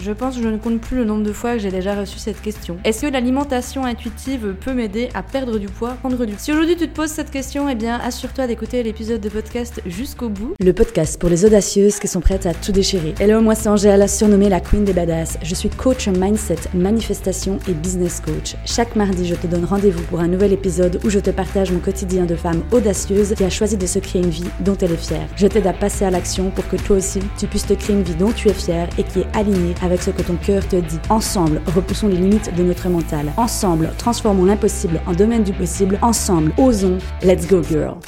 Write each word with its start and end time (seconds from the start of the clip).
Je 0.00 0.12
pense 0.12 0.36
que 0.36 0.42
je 0.44 0.48
ne 0.48 0.58
compte 0.58 0.80
plus 0.80 0.96
le 0.96 1.04
nombre 1.04 1.24
de 1.24 1.32
fois 1.32 1.54
que 1.54 1.58
j'ai 1.58 1.72
déjà 1.72 1.96
reçu 1.96 2.18
cette 2.18 2.40
question. 2.40 2.76
Est-ce 2.84 3.02
que 3.02 3.12
l'alimentation 3.12 3.84
intuitive 3.84 4.54
peut 4.60 4.72
m'aider 4.72 5.08
à 5.12 5.24
perdre 5.24 5.58
du 5.58 5.66
poids, 5.66 5.96
prendre 6.00 6.24
du 6.24 6.34
Si 6.38 6.52
aujourd'hui 6.52 6.76
tu 6.76 6.88
te 6.88 6.94
poses 6.94 7.10
cette 7.10 7.32
question, 7.32 7.68
eh 7.68 7.74
bien 7.74 7.98
assure-toi 7.98 8.46
d'écouter 8.46 8.84
l'épisode 8.84 9.20
de 9.20 9.28
podcast 9.28 9.82
jusqu'au 9.86 10.28
bout. 10.28 10.54
Le 10.60 10.72
podcast 10.72 11.20
pour 11.20 11.28
les 11.28 11.44
audacieuses 11.44 11.98
qui 11.98 12.06
sont 12.06 12.20
prêtes 12.20 12.46
à 12.46 12.54
tout 12.54 12.70
déchirer. 12.70 13.12
Hello, 13.18 13.40
moi 13.40 13.56
c'est 13.56 13.68
Angèle, 13.68 14.08
surnommée 14.08 14.48
la 14.48 14.60
Queen 14.60 14.84
des 14.84 14.92
Badass. 14.92 15.36
Je 15.42 15.54
suis 15.56 15.68
coach 15.68 16.06
mindset, 16.06 16.60
manifestation 16.74 17.58
et 17.68 17.72
business 17.72 18.20
coach. 18.20 18.54
Chaque 18.64 18.94
mardi, 18.94 19.26
je 19.26 19.34
te 19.34 19.48
donne 19.48 19.64
rendez-vous 19.64 20.04
pour 20.04 20.20
un 20.20 20.28
nouvel 20.28 20.52
épisode 20.52 21.00
où 21.04 21.10
je 21.10 21.18
te 21.18 21.30
partage 21.30 21.72
mon 21.72 21.80
quotidien 21.80 22.24
de 22.24 22.36
femme 22.36 22.62
audacieuse 22.70 23.34
qui 23.34 23.42
a 23.42 23.50
choisi 23.50 23.76
de 23.76 23.86
se 23.86 23.98
créer 23.98 24.22
une 24.22 24.30
vie 24.30 24.48
dont 24.60 24.76
elle 24.80 24.92
est 24.92 24.96
fière. 24.96 25.26
Je 25.34 25.48
t'aide 25.48 25.66
à 25.66 25.72
passer 25.72 26.04
à 26.04 26.10
l'action 26.10 26.50
pour 26.50 26.68
que 26.68 26.76
toi 26.76 26.98
aussi, 26.98 27.18
tu 27.36 27.48
puisses 27.48 27.66
te 27.66 27.74
créer 27.74 27.96
une 27.96 28.04
vie 28.04 28.14
dont 28.14 28.30
tu 28.30 28.48
es 28.48 28.54
fière 28.54 28.88
et 28.96 29.02
qui 29.02 29.20
est 29.22 29.36
alignée 29.36 29.74
avec 29.82 29.87
ce 29.96 30.10
que 30.10 30.22
ton 30.22 30.36
cœur 30.36 30.66
te 30.66 30.76
dit. 30.76 30.98
Ensemble, 31.08 31.60
repoussons 31.74 32.08
les 32.08 32.16
limites 32.16 32.54
de 32.54 32.62
notre 32.62 32.88
mental. 32.88 33.32
Ensemble, 33.36 33.90
transformons 33.98 34.44
l'impossible 34.44 35.00
en 35.06 35.12
domaine 35.12 35.42
du 35.42 35.52
possible. 35.52 35.98
Ensemble, 36.02 36.52
osons. 36.58 36.98
Let's 37.22 37.46
go 37.46 37.62
girl. 37.62 37.98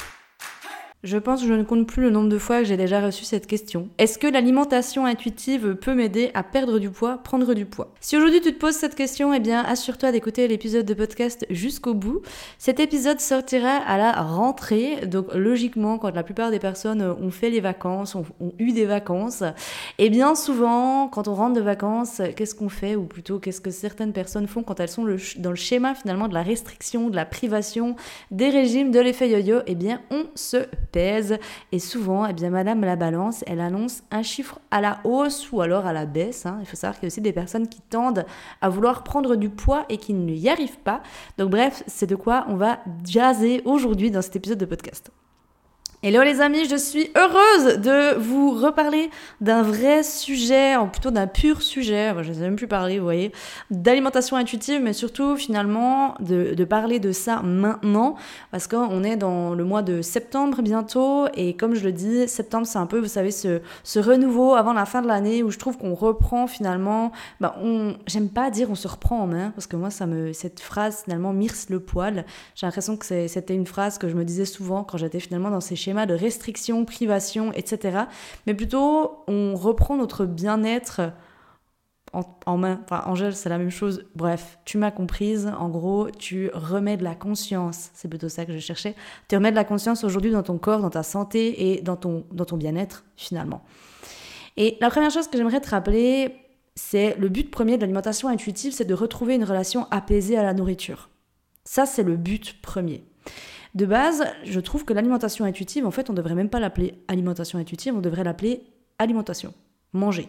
Je 1.03 1.17
pense 1.17 1.41
que 1.41 1.47
je 1.47 1.53
ne 1.53 1.63
compte 1.63 1.87
plus 1.87 2.03
le 2.03 2.11
nombre 2.11 2.29
de 2.29 2.37
fois 2.37 2.59
que 2.59 2.65
j'ai 2.65 2.77
déjà 2.77 3.01
reçu 3.01 3.25
cette 3.25 3.47
question. 3.47 3.89
Est-ce 3.97 4.19
que 4.19 4.27
l'alimentation 4.27 5.07
intuitive 5.07 5.73
peut 5.73 5.95
m'aider 5.95 6.29
à 6.35 6.43
perdre 6.43 6.77
du 6.77 6.91
poids, 6.91 7.17
prendre 7.17 7.55
du 7.55 7.65
poids? 7.65 7.91
Si 7.99 8.15
aujourd'hui 8.15 8.39
tu 8.39 8.53
te 8.53 8.59
poses 8.59 8.75
cette 8.75 8.93
question, 8.93 9.33
eh 9.33 9.39
bien 9.39 9.63
assure-toi 9.63 10.11
d'écouter 10.11 10.47
l'épisode 10.47 10.85
de 10.85 10.93
podcast 10.93 11.43
jusqu'au 11.49 11.95
bout. 11.95 12.21
Cet 12.59 12.79
épisode 12.79 13.19
sortira 13.19 13.77
à 13.77 13.97
la 13.97 14.11
rentrée, 14.11 15.07
donc 15.07 15.33
logiquement 15.33 15.97
quand 15.97 16.13
la 16.13 16.21
plupart 16.21 16.51
des 16.51 16.59
personnes 16.59 17.01
ont 17.01 17.31
fait 17.31 17.49
les 17.49 17.61
vacances, 17.61 18.13
ont, 18.13 18.25
eu 18.59 18.71
des 18.71 18.85
vacances, 18.85 19.43
eh 19.97 20.11
bien 20.11 20.35
souvent 20.35 21.07
quand 21.07 21.27
on 21.27 21.33
rentre 21.33 21.55
de 21.55 21.61
vacances, 21.61 22.21
qu'est-ce 22.35 22.53
qu'on 22.53 22.69
fait? 22.69 22.95
Ou 22.95 23.05
plutôt 23.05 23.39
qu'est-ce 23.39 23.61
que 23.61 23.71
certaines 23.71 24.13
personnes 24.13 24.45
font 24.45 24.61
quand 24.61 24.79
elles 24.79 24.87
sont 24.87 25.07
dans 25.37 25.49
le 25.49 25.55
schéma 25.55 25.95
finalement 25.95 26.27
de 26.27 26.35
la 26.35 26.43
restriction, 26.43 27.09
de 27.09 27.15
la 27.15 27.25
privation, 27.25 27.95
des 28.29 28.51
régimes, 28.51 28.91
de 28.91 28.99
l'effet 28.99 29.31
yo-yo? 29.31 29.61
Eh 29.65 29.73
bien 29.73 29.99
on 30.11 30.25
se 30.35 30.57
pèse. 30.91 31.37
Et 31.71 31.79
souvent, 31.79 32.25
eh 32.25 32.33
bien, 32.33 32.49
Madame 32.49 32.81
la 32.81 32.95
Balance, 32.95 33.43
elle 33.47 33.59
annonce 33.59 34.03
un 34.11 34.23
chiffre 34.23 34.59
à 34.71 34.81
la 34.81 34.99
hausse 35.03 35.51
ou 35.51 35.61
alors 35.61 35.85
à 35.85 35.93
la 35.93 36.05
baisse. 36.05 36.45
Hein. 36.45 36.57
Il 36.61 36.65
faut 36.65 36.75
savoir 36.75 36.95
qu'il 36.95 37.03
y 37.03 37.07
a 37.07 37.11
aussi 37.11 37.21
des 37.21 37.33
personnes 37.33 37.67
qui 37.67 37.81
tendent 37.81 38.25
à 38.61 38.69
vouloir 38.69 39.03
prendre 39.03 39.35
du 39.35 39.49
poids 39.49 39.85
et 39.89 39.97
qui 39.97 40.13
n'y 40.13 40.49
arrivent 40.49 40.79
pas. 40.79 41.01
Donc 41.37 41.49
bref, 41.49 41.83
c'est 41.87 42.07
de 42.07 42.15
quoi 42.15 42.45
on 42.47 42.55
va 42.55 42.79
jaser 43.05 43.61
aujourd'hui 43.65 44.11
dans 44.11 44.21
cet 44.21 44.35
épisode 44.35 44.59
de 44.59 44.65
podcast. 44.65 45.11
Hello 46.03 46.23
les 46.23 46.41
amis, 46.41 46.67
je 46.67 46.77
suis 46.77 47.11
heureuse 47.15 47.77
de 47.77 48.17
vous 48.17 48.49
reparler 48.59 49.11
d'un 49.39 49.61
vrai 49.61 50.01
sujet, 50.01 50.75
ou 50.75 50.87
plutôt 50.87 51.11
d'un 51.11 51.27
pur 51.27 51.61
sujet, 51.61 52.11
je 52.23 52.29
ne 52.29 52.33
sais 52.33 52.39
même 52.39 52.55
plus 52.55 52.67
parler, 52.67 52.97
vous 52.97 53.03
voyez, 53.03 53.31
d'alimentation 53.69 54.35
intuitive, 54.35 54.81
mais 54.81 54.93
surtout 54.93 55.35
finalement 55.35 56.15
de, 56.19 56.63
parler 56.63 56.97
de 56.97 57.11
ça 57.11 57.43
maintenant, 57.43 58.15
parce 58.49 58.65
qu'on 58.65 59.03
est 59.03 59.15
dans 59.15 59.53
le 59.53 59.63
mois 59.63 59.83
de 59.83 60.01
septembre 60.01 60.63
bientôt, 60.63 61.27
et 61.35 61.55
comme 61.55 61.75
je 61.75 61.83
le 61.83 61.91
dis, 61.91 62.27
septembre 62.27 62.65
c'est 62.65 62.79
un 62.79 62.87
peu, 62.87 62.97
vous 62.97 63.05
savez, 63.05 63.29
ce, 63.29 63.61
ce 63.83 63.99
renouveau 63.99 64.55
avant 64.55 64.73
la 64.73 64.87
fin 64.87 65.03
de 65.03 65.07
l'année, 65.07 65.43
où 65.43 65.51
je 65.51 65.59
trouve 65.59 65.77
qu'on 65.77 65.93
reprend 65.93 66.47
finalement, 66.47 67.11
bah 67.39 67.55
on, 67.61 67.93
j'aime 68.07 68.29
pas 68.29 68.49
dire 68.49 68.71
on 68.71 68.75
se 68.75 68.87
reprend 68.87 69.19
en 69.19 69.27
main, 69.27 69.51
parce 69.51 69.67
que 69.67 69.75
moi 69.75 69.91
ça 69.91 70.07
me, 70.07 70.33
cette 70.33 70.61
phrase 70.61 71.03
finalement 71.03 71.31
mirce 71.31 71.69
le 71.69 71.79
poil, 71.79 72.25
j'ai 72.55 72.65
l'impression 72.65 72.97
que 72.97 73.05
c'était 73.05 73.53
une 73.53 73.67
phrase 73.67 73.99
que 73.99 74.09
je 74.09 74.15
me 74.15 74.25
disais 74.25 74.45
souvent 74.45 74.83
quand 74.83 74.97
j'étais 74.97 75.19
finalement 75.19 75.51
dans 75.51 75.61
ces 75.61 75.75
schémas 75.75 75.90
de 75.93 76.13
restriction, 76.13 76.85
privation, 76.85 77.51
etc. 77.53 78.05
Mais 78.47 78.53
plutôt, 78.53 79.23
on 79.27 79.55
reprend 79.55 79.97
notre 79.97 80.25
bien-être 80.25 81.11
en, 82.13 82.57
main. 82.57 82.81
Enfin, 82.83 83.03
Angèle, 83.05 83.35
c'est 83.35 83.49
la 83.49 83.57
même 83.57 83.69
chose. 83.69 84.05
Bref, 84.15 84.59
tu 84.65 84.77
m'as 84.77 84.91
comprise. 84.91 85.51
En 85.57 85.69
gros, 85.69 86.09
tu 86.11 86.49
remets 86.53 86.97
de 86.97 87.03
la 87.03 87.15
conscience. 87.15 87.89
C'est 87.93 88.09
plutôt 88.09 88.29
ça 88.29 88.45
que 88.45 88.53
je 88.53 88.59
cherchais. 88.59 88.95
Tu 89.29 89.35
remets 89.35 89.51
de 89.51 89.55
la 89.55 89.63
conscience 89.63 90.03
aujourd'hui 90.03 90.31
dans 90.31 90.43
ton 90.43 90.57
corps, 90.57 90.81
dans 90.81 90.89
ta 90.89 91.03
santé 91.03 91.71
et 91.71 91.81
dans 91.81 91.95
ton, 91.95 92.25
dans 92.31 92.45
ton 92.45 92.57
bien-être, 92.57 93.05
finalement. 93.15 93.61
Et 94.57 94.77
la 94.81 94.89
première 94.89 95.11
chose 95.11 95.27
que 95.27 95.37
j'aimerais 95.37 95.61
te 95.61 95.69
rappeler, 95.69 96.35
c'est 96.75 97.15
le 97.17 97.29
but 97.29 97.49
premier 97.49 97.77
de 97.77 97.81
l'alimentation 97.81 98.27
intuitive, 98.27 98.73
c'est 98.73 98.85
de 98.85 98.93
retrouver 98.93 99.35
une 99.35 99.45
relation 99.45 99.87
apaisée 99.91 100.37
à 100.37 100.43
la 100.43 100.53
nourriture. 100.53 101.09
Ça, 101.63 101.85
c'est 101.85 102.03
le 102.03 102.17
but 102.17 102.61
premier. 102.61 103.05
De 103.73 103.85
base, 103.85 104.25
je 104.43 104.59
trouve 104.59 104.83
que 104.83 104.93
l'alimentation 104.93 105.45
intuitive, 105.45 105.85
en 105.85 105.91
fait, 105.91 106.09
on 106.09 106.13
ne 106.13 106.17
devrait 106.17 106.35
même 106.35 106.49
pas 106.49 106.59
l'appeler 106.59 106.95
alimentation 107.07 107.57
intuitive, 107.57 107.95
on 107.95 108.01
devrait 108.01 108.25
l'appeler 108.25 108.63
alimentation. 108.99 109.53
Manger, 109.93 110.27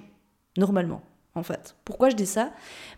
normalement, 0.56 1.02
en 1.34 1.42
fait. 1.42 1.74
Pourquoi 1.84 2.08
je 2.08 2.14
dis 2.14 2.26
ça? 2.26 2.52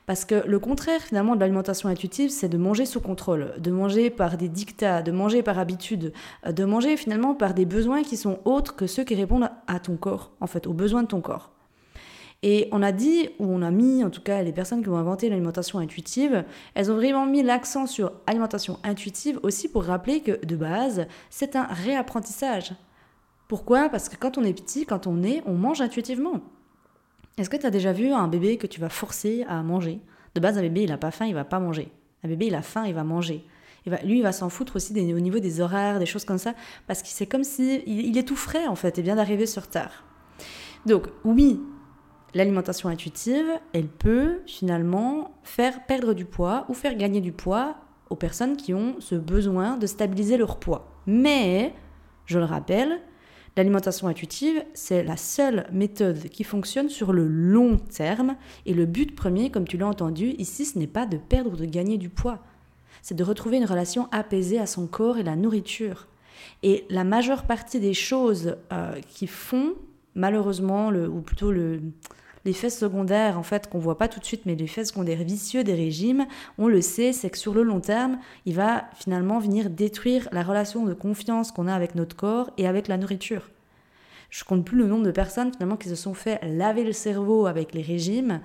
Parce 0.04 0.26
que 0.26 0.46
le 0.46 0.58
contraire, 0.58 1.00
finalement, 1.00 1.34
de 1.34 1.40
l'alimentation 1.40 1.88
intuitive, 1.88 2.30
c'est 2.30 2.50
de 2.50 2.58
manger 2.58 2.84
sous 2.84 3.00
contrôle, 3.00 3.54
de 3.58 3.70
manger 3.70 4.10
par 4.10 4.36
des 4.36 4.50
dictats, 4.50 5.00
de 5.00 5.12
manger 5.12 5.42
par 5.42 5.58
habitude, 5.58 6.12
de 6.46 6.64
manger 6.64 6.98
finalement 6.98 7.34
par 7.34 7.54
des 7.54 7.64
besoins 7.64 8.02
qui 8.02 8.18
sont 8.18 8.40
autres 8.44 8.76
que 8.76 8.86
ceux 8.86 9.04
qui 9.04 9.14
répondent 9.14 9.48
à 9.66 9.80
ton 9.80 9.96
corps, 9.96 10.32
en 10.40 10.46
fait, 10.46 10.66
aux 10.66 10.74
besoins 10.74 11.04
de 11.04 11.08
ton 11.08 11.22
corps. 11.22 11.53
Et 12.46 12.68
on 12.72 12.82
a 12.82 12.92
dit, 12.92 13.30
ou 13.38 13.46
on 13.46 13.62
a 13.62 13.70
mis, 13.70 14.04
en 14.04 14.10
tout 14.10 14.20
cas 14.20 14.42
les 14.42 14.52
personnes 14.52 14.82
qui 14.82 14.90
ont 14.90 14.98
inventé 14.98 15.30
l'alimentation 15.30 15.78
intuitive, 15.78 16.44
elles 16.74 16.92
ont 16.92 16.94
vraiment 16.94 17.24
mis 17.24 17.42
l'accent 17.42 17.86
sur 17.86 18.12
alimentation 18.26 18.78
intuitive 18.84 19.40
aussi 19.42 19.66
pour 19.66 19.84
rappeler 19.84 20.20
que 20.20 20.44
de 20.44 20.54
base, 20.54 21.06
c'est 21.30 21.56
un 21.56 21.64
réapprentissage. 21.64 22.74
Pourquoi? 23.48 23.88
Parce 23.88 24.10
que 24.10 24.16
quand 24.16 24.36
on 24.36 24.44
est 24.44 24.52
petit, 24.52 24.84
quand 24.84 25.06
on 25.06 25.22
est, 25.22 25.42
on 25.46 25.54
mange 25.54 25.80
intuitivement. 25.80 26.42
Est-ce 27.38 27.48
que 27.48 27.56
tu 27.56 27.64
as 27.64 27.70
déjà 27.70 27.94
vu 27.94 28.12
un 28.12 28.28
bébé 28.28 28.58
que 28.58 28.66
tu 28.66 28.78
vas 28.78 28.90
forcer 28.90 29.46
à 29.48 29.62
manger? 29.62 30.00
De 30.34 30.40
base, 30.40 30.58
un 30.58 30.60
bébé, 30.62 30.82
il 30.82 30.90
n'a 30.90 30.98
pas 30.98 31.10
faim, 31.10 31.24
il 31.24 31.34
va 31.34 31.44
pas 31.46 31.60
manger. 31.60 31.90
Un 32.24 32.28
bébé, 32.28 32.48
il 32.48 32.54
a 32.54 32.60
faim, 32.60 32.84
il 32.86 32.92
va 32.92 33.04
manger. 33.04 33.42
va, 33.86 34.02
lui, 34.02 34.18
il 34.18 34.22
va 34.22 34.32
s'en 34.32 34.50
foutre 34.50 34.76
aussi 34.76 34.92
au 34.92 35.20
niveau 35.20 35.38
des 35.38 35.62
horaires, 35.62 35.98
des 35.98 36.04
choses 36.04 36.26
comme 36.26 36.36
ça, 36.36 36.52
parce 36.86 37.00
que 37.00 37.08
c'est 37.08 37.26
comme 37.26 37.42
si 37.42 37.82
il, 37.86 38.18
est 38.18 38.28
tout 38.28 38.36
frais 38.36 38.66
en 38.66 38.74
fait, 38.74 38.98
et 38.98 39.02
vient 39.02 39.16
d'arriver 39.16 39.46
sur 39.46 39.66
Terre. 39.66 40.04
Donc 40.84 41.06
oui, 41.24 41.58
l'alimentation 42.34 42.88
intuitive, 42.88 43.46
elle 43.72 43.86
peut 43.86 44.40
finalement 44.46 45.32
faire 45.42 45.86
perdre 45.86 46.14
du 46.14 46.24
poids 46.24 46.66
ou 46.68 46.74
faire 46.74 46.96
gagner 46.96 47.20
du 47.20 47.32
poids 47.32 47.76
aux 48.10 48.16
personnes 48.16 48.56
qui 48.56 48.74
ont 48.74 48.96
ce 48.98 49.14
besoin 49.14 49.76
de 49.76 49.86
stabiliser 49.86 50.36
leur 50.36 50.58
poids. 50.58 50.92
Mais, 51.06 51.72
je 52.26 52.38
le 52.38 52.44
rappelle, 52.44 53.00
l'alimentation 53.56 54.08
intuitive, 54.08 54.64
c'est 54.74 55.04
la 55.04 55.16
seule 55.16 55.66
méthode 55.72 56.28
qui 56.28 56.44
fonctionne 56.44 56.88
sur 56.88 57.12
le 57.12 57.26
long 57.26 57.76
terme 57.76 58.36
et 58.66 58.74
le 58.74 58.86
but 58.86 59.14
premier, 59.14 59.50
comme 59.50 59.66
tu 59.66 59.76
l'as 59.76 59.86
entendu, 59.86 60.30
ici, 60.38 60.64
ce 60.64 60.78
n'est 60.78 60.86
pas 60.86 61.06
de 61.06 61.16
perdre 61.16 61.52
ou 61.52 61.56
de 61.56 61.64
gagner 61.64 61.98
du 61.98 62.08
poids, 62.08 62.40
c'est 63.00 63.14
de 63.14 63.24
retrouver 63.24 63.58
une 63.58 63.64
relation 63.64 64.08
apaisée 64.10 64.58
à 64.58 64.66
son 64.66 64.86
corps 64.86 65.18
et 65.18 65.22
la 65.22 65.36
nourriture. 65.36 66.08
Et 66.62 66.84
la 66.90 67.04
majeure 67.04 67.44
partie 67.44 67.78
des 67.78 67.94
choses 67.94 68.56
euh, 68.72 69.00
qui 69.08 69.26
font, 69.26 69.74
malheureusement, 70.14 70.88
ou 70.88 71.20
plutôt 71.20 71.52
le, 71.52 71.80
l'effet 72.44 72.70
secondaire, 72.70 73.38
en 73.38 73.42
fait, 73.42 73.68
qu'on 73.68 73.78
voit 73.78 73.98
pas 73.98 74.08
tout 74.08 74.20
de 74.20 74.24
suite, 74.24 74.46
mais 74.46 74.54
l'effet 74.54 74.84
secondaire 74.84 75.22
vicieux 75.22 75.64
des 75.64 75.74
régimes, 75.74 76.26
on 76.58 76.68
le 76.68 76.80
sait, 76.80 77.12
c'est 77.12 77.30
que 77.30 77.38
sur 77.38 77.54
le 77.54 77.62
long 77.62 77.80
terme, 77.80 78.18
il 78.46 78.54
va 78.54 78.84
finalement 78.94 79.38
venir 79.38 79.70
détruire 79.70 80.28
la 80.32 80.42
relation 80.42 80.84
de 80.84 80.94
confiance 80.94 81.52
qu'on 81.52 81.68
a 81.68 81.74
avec 81.74 81.94
notre 81.94 82.16
corps 82.16 82.50
et 82.58 82.66
avec 82.66 82.88
la 82.88 82.96
nourriture. 82.96 83.50
Je 84.30 84.44
compte 84.44 84.64
plus 84.64 84.78
le 84.78 84.86
nombre 84.86 85.04
de 85.04 85.10
personnes 85.10 85.52
finalement 85.52 85.76
qui 85.76 85.88
se 85.88 85.94
sont 85.94 86.14
fait 86.14 86.40
laver 86.42 86.84
le 86.84 86.92
cerveau 86.92 87.46
avec 87.46 87.72
les 87.72 87.82
régimes, 87.82 88.40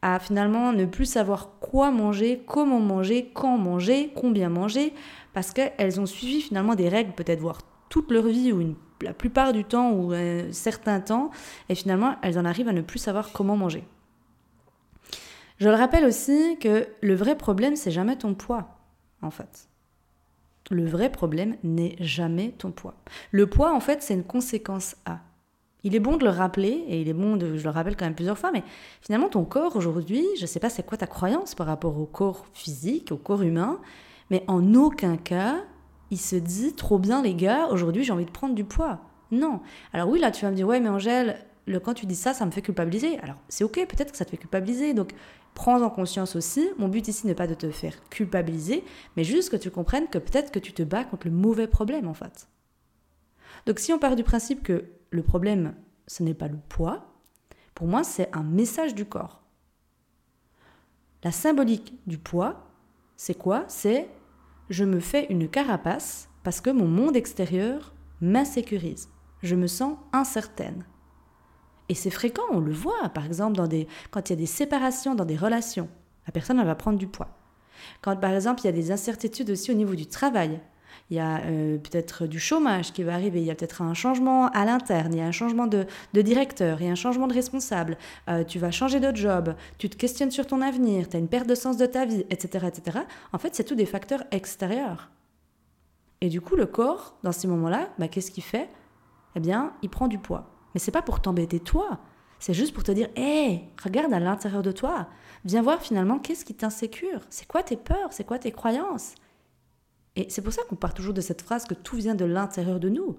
à 0.00 0.18
finalement 0.18 0.72
ne 0.72 0.84
plus 0.84 1.06
savoir 1.06 1.58
quoi 1.60 1.90
manger, 1.90 2.42
comment 2.46 2.80
manger, 2.80 3.30
quand 3.34 3.56
manger, 3.56 4.12
combien 4.14 4.48
manger, 4.48 4.92
parce 5.32 5.52
qu'elles 5.52 6.00
ont 6.00 6.06
suivi 6.06 6.40
finalement 6.40 6.74
des 6.74 6.88
règles, 6.88 7.12
peut-être 7.12 7.40
voir 7.40 7.58
toute 7.88 8.10
leur 8.10 8.26
vie 8.26 8.52
ou 8.52 8.60
une 8.60 8.74
la 9.02 9.12
plupart 9.12 9.52
du 9.52 9.64
temps 9.64 9.92
ou 9.92 10.12
un 10.12 10.52
certain 10.52 11.00
temps, 11.00 11.30
et 11.68 11.74
finalement, 11.74 12.16
elles 12.22 12.38
en 12.38 12.44
arrivent 12.44 12.68
à 12.68 12.72
ne 12.72 12.80
plus 12.80 12.98
savoir 12.98 13.32
comment 13.32 13.56
manger. 13.56 13.84
Je 15.58 15.68
le 15.68 15.74
rappelle 15.74 16.04
aussi 16.04 16.58
que 16.60 16.86
le 17.00 17.14
vrai 17.14 17.36
problème, 17.36 17.76
c'est 17.76 17.90
jamais 17.90 18.16
ton 18.16 18.34
poids, 18.34 18.78
en 19.22 19.30
fait. 19.30 19.68
Le 20.70 20.86
vrai 20.86 21.10
problème 21.10 21.56
n'est 21.62 21.96
jamais 22.00 22.52
ton 22.52 22.72
poids. 22.72 22.94
Le 23.30 23.46
poids, 23.46 23.72
en 23.72 23.80
fait, 23.80 24.02
c'est 24.02 24.14
une 24.14 24.24
conséquence 24.24 24.96
à. 25.04 25.20
Il 25.82 25.94
est 25.94 26.00
bon 26.00 26.16
de 26.16 26.24
le 26.24 26.30
rappeler, 26.30 26.84
et 26.88 27.02
il 27.02 27.08
est 27.08 27.14
bon 27.14 27.36
de, 27.36 27.58
je 27.58 27.64
le 27.64 27.70
rappelle 27.70 27.94
quand 27.94 28.06
même 28.06 28.14
plusieurs 28.14 28.38
fois, 28.38 28.50
mais 28.50 28.64
finalement, 29.02 29.28
ton 29.28 29.44
corps 29.44 29.76
aujourd'hui, 29.76 30.24
je 30.36 30.42
ne 30.42 30.46
sais 30.46 30.60
pas 30.60 30.70
c'est 30.70 30.84
quoi 30.84 30.96
ta 30.96 31.06
croyance 31.06 31.54
par 31.54 31.66
rapport 31.66 31.98
au 31.98 32.06
corps 32.06 32.46
physique, 32.54 33.12
au 33.12 33.18
corps 33.18 33.42
humain, 33.42 33.78
mais 34.30 34.42
en 34.48 34.74
aucun 34.74 35.18
cas, 35.18 35.56
il 36.14 36.18
se 36.18 36.36
dit 36.36 36.74
trop 36.74 37.00
bien 37.00 37.22
les 37.22 37.34
gars, 37.34 37.66
aujourd'hui 37.66 38.04
j'ai 38.04 38.12
envie 38.12 38.24
de 38.24 38.30
prendre 38.30 38.54
du 38.54 38.64
poids. 38.64 39.00
Non. 39.32 39.60
Alors 39.92 40.08
oui, 40.08 40.20
là 40.20 40.30
tu 40.30 40.44
vas 40.44 40.52
me 40.52 40.56
dire 40.56 40.68
ouais 40.68 40.78
mais 40.78 40.88
Angèle, 40.88 41.44
le, 41.66 41.80
quand 41.80 41.94
tu 41.94 42.06
dis 42.06 42.14
ça, 42.14 42.32
ça 42.32 42.46
me 42.46 42.52
fait 42.52 42.62
culpabiliser. 42.62 43.18
Alors 43.18 43.36
c'est 43.48 43.64
ok, 43.64 43.74
peut-être 43.88 44.12
que 44.12 44.16
ça 44.16 44.24
te 44.24 44.30
fait 44.30 44.36
culpabiliser. 44.36 44.94
Donc 44.94 45.12
prends 45.54 45.82
en 45.82 45.90
conscience 45.90 46.36
aussi. 46.36 46.68
Mon 46.78 46.86
but 46.86 47.08
ici 47.08 47.26
n'est 47.26 47.34
pas 47.34 47.48
de 47.48 47.54
te 47.54 47.68
faire 47.68 47.94
culpabiliser, 48.10 48.84
mais 49.16 49.24
juste 49.24 49.50
que 49.50 49.56
tu 49.56 49.72
comprennes 49.72 50.06
que 50.06 50.18
peut-être 50.18 50.52
que 50.52 50.60
tu 50.60 50.72
te 50.72 50.84
bats 50.84 51.02
contre 51.02 51.26
le 51.26 51.32
mauvais 51.32 51.66
problème 51.66 52.06
en 52.06 52.14
fait. 52.14 52.48
Donc 53.66 53.80
si 53.80 53.92
on 53.92 53.98
part 53.98 54.14
du 54.14 54.22
principe 54.22 54.62
que 54.62 54.84
le 55.10 55.22
problème, 55.24 55.74
ce 56.06 56.22
n'est 56.22 56.34
pas 56.34 56.48
le 56.48 56.58
poids, 56.68 57.08
pour 57.74 57.88
moi 57.88 58.04
c'est 58.04 58.28
un 58.36 58.44
message 58.44 58.94
du 58.94 59.04
corps. 59.04 59.42
La 61.24 61.32
symbolique 61.32 61.98
du 62.06 62.18
poids, 62.18 62.70
c'est 63.16 63.34
quoi? 63.34 63.64
C'est 63.66 64.08
je 64.70 64.84
me 64.84 65.00
fais 65.00 65.26
une 65.30 65.48
carapace 65.48 66.28
parce 66.42 66.60
que 66.60 66.70
mon 66.70 66.86
monde 66.86 67.16
extérieur 67.16 67.94
m'insécurise. 68.20 69.08
Je 69.42 69.54
me 69.54 69.66
sens 69.66 69.98
incertaine. 70.12 70.84
Et 71.88 71.94
c'est 71.94 72.10
fréquent, 72.10 72.44
on 72.50 72.60
le 72.60 72.72
voit, 72.72 73.10
par 73.10 73.26
exemple, 73.26 73.60
quand 74.10 74.28
il 74.28 74.32
y 74.32 74.36
a 74.36 74.38
des 74.38 74.46
séparations 74.46 75.14
dans 75.14 75.26
des 75.26 75.36
relations. 75.36 75.88
La 76.26 76.32
personne, 76.32 76.58
elle 76.58 76.66
va 76.66 76.74
prendre 76.74 76.98
du 76.98 77.06
poids. 77.06 77.36
Quand, 78.00 78.16
par 78.16 78.32
exemple, 78.32 78.62
il 78.62 78.66
y 78.66 78.68
a 78.68 78.72
des 78.72 78.90
incertitudes 78.90 79.50
aussi 79.50 79.70
au 79.70 79.74
niveau 79.74 79.94
du 79.94 80.06
travail, 80.06 80.60
il 81.10 81.16
y 81.16 81.20
a 81.20 81.40
euh, 81.44 81.76
peut-être 81.78 82.26
du 82.26 82.38
chômage 82.38 82.92
qui 82.92 83.02
va 83.02 83.14
arriver, 83.14 83.40
il 83.40 83.46
y 83.46 83.50
a 83.50 83.54
peut-être 83.54 83.82
un 83.82 83.94
changement 83.94 84.48
à 84.48 84.64
l'interne, 84.64 85.12
il 85.12 85.18
y 85.18 85.22
a 85.22 85.26
un 85.26 85.32
changement 85.32 85.66
de, 85.66 85.86
directeur, 86.14 86.80
il 86.80 86.86
y 86.86 86.88
a 86.88 86.92
un 86.92 86.96
changement 86.96 87.26
de 87.26 87.34
responsable, 87.34 87.98
euh, 88.28 88.42
tu 88.44 88.58
vas 88.58 88.70
changer 88.70 89.00
de 89.00 89.14
job, 89.14 89.54
tu 89.78 89.90
te 89.90 89.96
questionnes 89.96 90.30
sur 90.30 90.46
ton 90.46 90.62
avenir, 90.62 91.08
tu 91.08 91.16
as 91.16 91.20
une 91.20 91.28
perte 91.28 91.46
de 91.46 91.54
sens 91.54 91.76
de 91.76 91.86
ta 91.86 92.06
vie, 92.06 92.24
etc. 92.30 92.66
etc. 92.66 92.98
En 93.32 93.38
fait, 93.38 93.54
c'est 93.54 93.64
tous 93.64 93.74
des 93.74 93.86
facteurs 93.86 94.24
extérieurs. 94.30 95.10
Et 96.20 96.28
du 96.28 96.40
coup, 96.40 96.56
le 96.56 96.66
corps, 96.66 97.16
dans 97.22 97.32
ces 97.32 97.46
moments-là, 97.48 97.90
bah, 97.98 98.08
qu'est-ce 98.08 98.30
qu'il 98.30 98.42
fait? 98.42 98.70
Eh 99.36 99.40
bien, 99.40 99.74
il 99.82 99.90
prend 99.90 100.08
du 100.08 100.18
poids. 100.18 100.50
Mais 100.72 100.80
c'est 100.80 100.90
pas 100.90 101.02
pour 101.02 101.20
t'embêter 101.20 101.60
toi, 101.60 102.00
c'est 102.38 102.54
juste 102.54 102.74
pour 102.74 102.82
te 102.82 102.92
dire, 102.92 103.08
hé, 103.16 103.62
regarde 103.82 104.12
à 104.12 104.20
l'intérieur 104.20 104.62
de 104.62 104.72
toi, 104.72 105.08
viens 105.44 105.62
voir 105.62 105.80
finalement 105.80 106.18
qu'est-ce 106.18 106.44
qui 106.44 106.54
t'insécure, 106.54 107.20
c'est 107.30 107.46
quoi 107.46 107.62
tes 107.62 107.76
peurs, 107.76 108.12
c'est 108.12 108.24
quoi 108.24 108.38
tes 108.38 108.52
croyances, 108.52 109.14
et 110.16 110.26
c'est 110.30 110.42
pour 110.42 110.52
ça 110.52 110.62
qu'on 110.68 110.76
part 110.76 110.94
toujours 110.94 111.14
de 111.14 111.20
cette 111.20 111.42
phrase 111.42 111.64
que 111.64 111.74
tout 111.74 111.96
vient 111.96 112.14
de 112.14 112.24
l'intérieur 112.24 112.78
de 112.80 112.88
nous. 112.88 113.16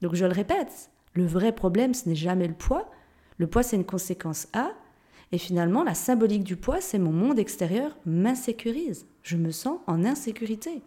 Donc 0.00 0.14
je 0.14 0.24
le 0.24 0.32
répète, 0.32 0.90
le 1.14 1.26
vrai 1.26 1.52
problème, 1.52 1.94
ce 1.94 2.08
n'est 2.08 2.14
jamais 2.14 2.48
le 2.48 2.54
poids. 2.54 2.90
Le 3.38 3.46
poids, 3.46 3.62
c'est 3.62 3.76
une 3.76 3.84
conséquence 3.84 4.48
A. 4.52 4.70
Et 5.32 5.38
finalement, 5.38 5.84
la 5.84 5.94
symbolique 5.94 6.44
du 6.44 6.56
poids, 6.56 6.80
c'est 6.80 6.98
mon 6.98 7.12
monde 7.12 7.38
extérieur 7.38 7.96
m'insécurise. 8.04 9.06
Je 9.22 9.36
me 9.36 9.50
sens 9.50 9.78
en 9.86 10.04
insécurité. 10.04 10.82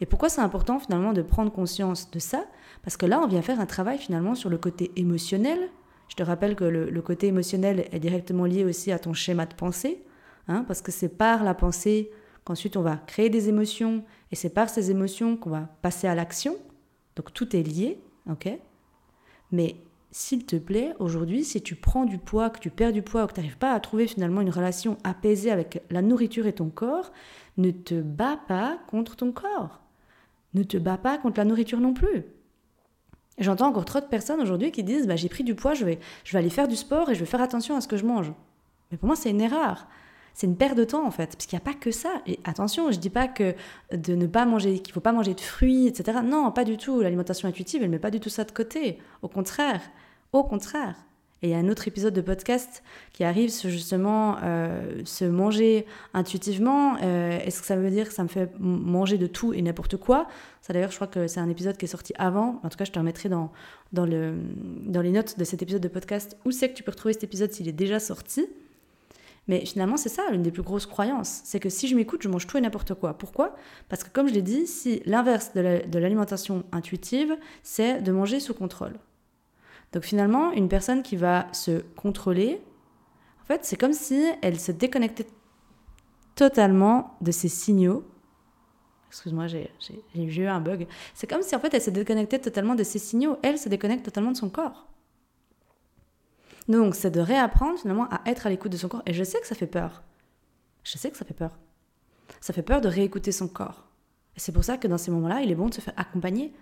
Et 0.00 0.06
pourquoi 0.06 0.28
c'est 0.28 0.40
important 0.40 0.78
finalement 0.78 1.12
de 1.12 1.22
prendre 1.22 1.52
conscience 1.52 2.10
de 2.10 2.18
ça? 2.18 2.46
Parce 2.82 2.96
que 2.96 3.06
là, 3.06 3.20
on 3.22 3.26
vient 3.26 3.42
faire 3.42 3.60
un 3.60 3.66
travail 3.66 3.98
finalement 3.98 4.34
sur 4.34 4.50
le 4.50 4.58
côté 4.58 4.90
émotionnel. 4.96 5.70
Je 6.08 6.16
te 6.16 6.22
rappelle 6.22 6.56
que 6.56 6.64
le, 6.64 7.02
côté 7.02 7.28
émotionnel 7.28 7.88
est 7.92 8.00
directement 8.00 8.44
lié 8.44 8.64
aussi 8.64 8.92
à 8.92 8.98
ton 8.98 9.12
schéma 9.12 9.46
de 9.46 9.54
pensée, 9.54 10.02
hein, 10.48 10.64
parce 10.66 10.82
que 10.82 10.92
c'est 10.92 11.08
par 11.08 11.44
la 11.44 11.54
pensée 11.54 12.10
qu'ensuite 12.44 12.76
on 12.76 12.82
va 12.82 12.96
créer 12.96 13.30
des 13.30 13.48
émotions, 13.48 14.04
et 14.30 14.36
c'est 14.36 14.50
par 14.50 14.68
ces 14.68 14.90
émotions 14.90 15.36
qu'on 15.36 15.50
va 15.50 15.68
passer 15.82 16.06
à 16.06 16.14
l'action. 16.14 16.56
Donc 17.16 17.32
tout 17.32 17.54
est 17.56 17.62
lié, 17.62 17.98
ok? 18.30 18.48
Mais 19.52 19.76
s'il 20.10 20.46
te 20.46 20.56
plaît, 20.56 20.94
aujourd'hui, 20.98 21.44
si 21.44 21.60
tu 21.60 21.74
prends 21.74 22.04
du 22.04 22.18
poids, 22.18 22.50
que 22.50 22.60
tu 22.60 22.70
perds 22.70 22.92
du 22.92 23.02
poids, 23.02 23.24
ou 23.24 23.26
que 23.26 23.32
tu 23.32 23.40
n'arrives 23.40 23.58
pas 23.58 23.72
à 23.72 23.80
trouver 23.80 24.06
finalement 24.06 24.40
une 24.40 24.50
relation 24.50 24.96
apaisée 25.04 25.50
avec 25.50 25.82
la 25.90 26.02
nourriture 26.02 26.46
et 26.46 26.52
ton 26.52 26.70
corps, 26.70 27.12
ne 27.56 27.70
te 27.70 28.00
bats 28.00 28.38
pas 28.48 28.78
contre 28.86 29.16
ton 29.16 29.32
corps. 29.32 29.80
Ne 30.54 30.62
te 30.62 30.76
bats 30.76 30.98
pas 30.98 31.18
contre 31.18 31.38
la 31.38 31.44
nourriture 31.44 31.80
non 31.80 31.94
plus. 31.94 32.24
J'entends 33.38 33.66
encore 33.66 33.84
trop 33.84 34.00
de 34.00 34.04
personnes 34.04 34.40
aujourd'hui 34.40 34.70
qui 34.70 34.84
disent 34.84 35.08
bah, 35.08 35.16
j'ai 35.16 35.28
pris 35.28 35.42
du 35.42 35.56
poids, 35.56 35.74
je 35.74 35.84
vais, 35.84 35.98
je 36.22 36.32
vais 36.32 36.38
aller 36.38 36.50
faire 36.50 36.68
du 36.68 36.76
sport 36.76 37.10
et 37.10 37.14
je 37.14 37.20
vais 37.20 37.26
faire 37.26 37.42
attention 37.42 37.76
à 37.76 37.80
ce 37.80 37.88
que 37.88 37.96
je 37.96 38.06
mange. 38.06 38.32
Mais 38.92 38.96
pour 38.96 39.08
moi, 39.08 39.16
c'est 39.16 39.30
une 39.30 39.40
erreur 39.40 39.88
c'est 40.34 40.48
une 40.48 40.56
perte 40.56 40.76
de 40.76 40.84
temps 40.84 41.06
en 41.06 41.10
fait, 41.10 41.28
parce 41.28 41.46
qu'il 41.46 41.56
n'y 41.56 41.62
a 41.62 41.64
pas 41.64 41.78
que 41.78 41.92
ça. 41.92 42.20
Et 42.26 42.40
attention, 42.44 42.90
je 42.90 42.98
dis 42.98 43.10
pas 43.10 43.28
que 43.28 43.54
de 43.92 44.14
ne 44.14 44.26
pas 44.26 44.44
manger, 44.44 44.80
qu'il 44.80 44.92
faut 44.92 45.00
pas 45.00 45.12
manger 45.12 45.34
de 45.34 45.40
fruits, 45.40 45.86
etc. 45.86 46.18
Non, 46.24 46.50
pas 46.50 46.64
du 46.64 46.76
tout. 46.76 47.00
L'alimentation 47.00 47.48
intuitive, 47.48 47.82
elle 47.82 47.90
met 47.90 48.00
pas 48.00 48.10
du 48.10 48.20
tout 48.20 48.28
ça 48.28 48.44
de 48.44 48.50
côté. 48.50 48.98
Au 49.22 49.28
contraire, 49.28 49.80
au 50.32 50.42
contraire. 50.42 50.96
Et 51.42 51.48
il 51.48 51.50
y 51.50 51.54
a 51.54 51.58
un 51.58 51.68
autre 51.68 51.86
épisode 51.86 52.14
de 52.14 52.22
podcast 52.22 52.82
qui 53.12 53.22
arrive 53.22 53.50
sur 53.50 53.68
justement 53.68 54.38
euh, 54.42 55.02
se 55.04 55.26
manger 55.26 55.84
intuitivement. 56.14 56.96
Euh, 57.02 57.38
est-ce 57.38 57.60
que 57.60 57.66
ça 57.66 57.76
veut 57.76 57.90
dire 57.90 58.08
que 58.08 58.14
ça 58.14 58.22
me 58.22 58.28
fait 58.28 58.50
manger 58.58 59.18
de 59.18 59.26
tout 59.26 59.52
et 59.52 59.60
n'importe 59.60 59.98
quoi? 59.98 60.26
Ça 60.62 60.72
d'ailleurs, 60.72 60.90
je 60.90 60.96
crois 60.96 61.06
que 61.06 61.26
c'est 61.26 61.40
un 61.40 61.50
épisode 61.50 61.76
qui 61.76 61.84
est 61.84 61.88
sorti 61.88 62.14
avant. 62.16 62.60
En 62.62 62.70
tout 62.70 62.78
cas, 62.78 62.86
je 62.86 62.92
te 62.92 62.98
remettrai 62.98 63.28
dans, 63.28 63.52
dans, 63.92 64.06
le, 64.06 64.36
dans 64.86 65.02
les 65.02 65.10
notes 65.10 65.38
de 65.38 65.44
cet 65.44 65.62
épisode 65.62 65.82
de 65.82 65.88
podcast 65.88 66.38
où 66.46 66.50
c'est 66.50 66.70
que 66.70 66.74
tu 66.74 66.82
peux 66.82 66.92
retrouver 66.92 67.12
cet 67.12 67.24
épisode 67.24 67.52
s'il 67.52 67.68
est 67.68 67.72
déjà 67.72 68.00
sorti? 68.00 68.46
Mais 69.46 69.66
finalement, 69.66 69.96
c'est 69.96 70.08
ça 70.08 70.22
l'une 70.30 70.42
des 70.42 70.50
plus 70.50 70.62
grosses 70.62 70.86
croyances. 70.86 71.42
C'est 71.44 71.60
que 71.60 71.68
si 71.68 71.86
je 71.86 71.94
m'écoute, 71.94 72.22
je 72.22 72.28
mange 72.28 72.46
tout 72.46 72.56
et 72.56 72.60
n'importe 72.60 72.94
quoi. 72.94 73.12
Pourquoi? 73.14 73.54
Parce 73.88 74.02
que 74.02 74.08
comme 74.08 74.26
je 74.26 74.32
l'ai 74.32 74.42
dit, 74.42 74.66
si 74.66 75.02
l'inverse 75.04 75.52
de 75.54 75.98
l'alimentation 75.98 76.64
intuitive, 76.72 77.36
c'est 77.62 78.00
de 78.00 78.10
manger 78.10 78.40
sous 78.40 78.54
contrôle. 78.54 78.94
Donc 79.92 80.04
finalement, 80.04 80.50
une 80.52 80.68
personne 80.68 81.02
qui 81.02 81.16
va 81.16 81.46
se 81.52 81.82
contrôler, 81.94 82.62
en 83.42 83.44
fait, 83.44 83.64
c'est 83.64 83.76
comme 83.76 83.92
si 83.92 84.24
elle 84.40 84.58
se 84.58 84.72
déconnectait 84.72 85.26
totalement 86.34 87.16
de 87.20 87.30
ses 87.30 87.48
signaux. 87.48 88.04
Excuse-moi, 89.10 89.46
j'ai 89.46 89.70
eu 90.16 90.46
un 90.46 90.60
bug. 90.60 90.88
C'est 91.14 91.28
comme 91.28 91.42
si 91.42 91.54
en 91.54 91.60
fait 91.60 91.72
elle 91.74 91.82
se 91.82 91.90
déconnectait 91.90 92.40
totalement 92.40 92.74
de 92.74 92.82
ses 92.82 92.98
signaux. 92.98 93.36
Elle 93.42 93.58
se 93.58 93.68
déconnecte 93.68 94.04
totalement 94.04 94.32
de 94.32 94.36
son 94.36 94.48
corps. 94.48 94.88
Donc, 96.68 96.94
c'est 96.94 97.10
de 97.10 97.20
réapprendre 97.20 97.78
finalement 97.78 98.08
à 98.10 98.20
être 98.26 98.46
à 98.46 98.50
l'écoute 98.50 98.72
de 98.72 98.76
son 98.76 98.88
corps. 98.88 99.02
Et 99.06 99.12
je 99.12 99.24
sais 99.24 99.40
que 99.40 99.46
ça 99.46 99.54
fait 99.54 99.66
peur. 99.66 100.02
Je 100.82 100.96
sais 100.98 101.10
que 101.10 101.16
ça 101.16 101.24
fait 101.24 101.34
peur. 101.34 101.58
Ça 102.40 102.52
fait 102.52 102.62
peur 102.62 102.80
de 102.80 102.88
réécouter 102.88 103.32
son 103.32 103.48
corps. 103.48 103.84
Et 104.36 104.40
c'est 104.40 104.52
pour 104.52 104.64
ça 104.64 104.76
que 104.78 104.88
dans 104.88 104.98
ces 104.98 105.10
moments-là, 105.10 105.42
il 105.42 105.50
est 105.50 105.54
bon 105.54 105.68
de 105.68 105.74
se 105.74 105.80
faire 105.80 105.94
accompagner. 105.96 106.52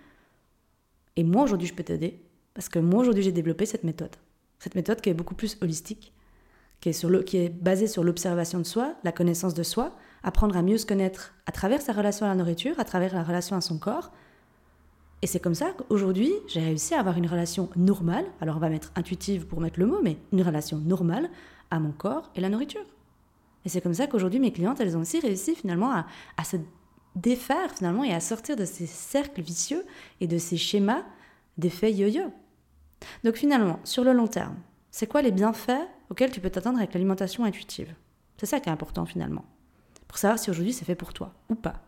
Et 1.15 1.23
moi, 1.23 1.43
aujourd'hui, 1.43 1.67
je 1.67 1.73
peux 1.73 1.83
t'aider. 1.83 2.21
Parce 2.53 2.69
que 2.69 2.79
moi, 2.79 3.01
aujourd'hui, 3.01 3.23
j'ai 3.23 3.31
développé 3.31 3.65
cette 3.65 3.83
méthode. 3.83 4.15
Cette 4.59 4.75
méthode 4.75 5.01
qui 5.01 5.09
est 5.09 5.13
beaucoup 5.13 5.35
plus 5.35 5.57
holistique, 5.61 6.13
qui 6.79 6.89
est, 6.89 6.93
sur 6.93 7.09
le, 7.09 7.23
qui 7.23 7.37
est 7.37 7.49
basée 7.49 7.87
sur 7.87 8.03
l'observation 8.03 8.59
de 8.59 8.65
soi, 8.65 8.95
la 9.03 9.11
connaissance 9.11 9.53
de 9.53 9.63
soi, 9.63 9.95
apprendre 10.21 10.55
à 10.55 10.61
mieux 10.61 10.77
se 10.77 10.85
connaître 10.85 11.33
à 11.45 11.51
travers 11.51 11.81
sa 11.81 11.93
relation 11.93 12.25
à 12.25 12.29
la 12.29 12.35
nourriture, 12.35 12.79
à 12.79 12.85
travers 12.85 13.13
la 13.13 13.23
relation 13.23 13.55
à 13.55 13.61
son 13.61 13.77
corps, 13.77 14.11
et 15.23 15.25
c'est 15.25 15.39
comme 15.39 15.55
ça 15.55 15.71
qu'aujourd'hui, 15.71 16.33
j'ai 16.47 16.59
réussi 16.59 16.93
à 16.93 16.99
avoir 16.99 17.17
une 17.17 17.27
relation 17.27 17.69
normale, 17.77 18.25
alors 18.41 18.57
on 18.57 18.59
va 18.59 18.67
mettre 18.67 18.91
intuitive 18.97 19.47
pour 19.47 19.61
mettre 19.61 19.79
le 19.79 19.85
mot, 19.85 20.01
mais 20.03 20.17
une 20.33 20.41
relation 20.41 20.77
normale 20.77 21.29
à 21.71 21.79
mon 21.79 21.93
corps 21.93 22.29
et 22.35 22.41
la 22.41 22.49
nourriture. 22.49 22.83
Et 23.63 23.69
c'est 23.69 23.79
comme 23.79 23.93
ça 23.93 24.05
qu'aujourd'hui, 24.05 24.41
mes 24.41 24.51
clientes, 24.51 24.81
elles 24.81 24.97
ont 24.97 24.99
aussi 24.99 25.21
réussi 25.21 25.55
finalement 25.55 25.93
à, 25.93 26.43
se 26.43 26.57
défaire 27.15 27.71
finalement 27.71 28.03
et 28.03 28.13
à 28.13 28.19
sortir 28.19 28.57
de 28.57 28.65
ces 28.65 28.85
cercles 28.85 29.41
vicieux 29.41 29.85
et 30.19 30.27
de 30.27 30.37
ces 30.37 30.57
schémas 30.57 31.05
d'effet 31.57 31.93
yo-yo. 31.93 32.23
Donc 33.23 33.35
finalement, 33.35 33.79
sur 33.85 34.03
le 34.03 34.11
long 34.11 34.27
terme, 34.27 34.57
c'est 34.91 35.07
quoi 35.07 35.21
les 35.21 35.31
bienfaits 35.31 35.87
auxquels 36.09 36.31
tu 36.31 36.41
peux 36.41 36.49
t'attendre 36.49 36.79
avec 36.79 36.93
l'alimentation 36.93 37.45
intuitive? 37.45 37.95
C'est 38.35 38.45
ça 38.45 38.59
qui 38.59 38.67
est 38.67 38.73
important 38.73 39.05
finalement. 39.05 39.45
Pour 40.09 40.17
savoir 40.17 40.37
si 40.37 40.49
aujourd'hui 40.49 40.73
c'est 40.73 40.83
fait 40.83 40.95
pour 40.95 41.13
toi 41.13 41.31
ou 41.47 41.55
pas. 41.55 41.79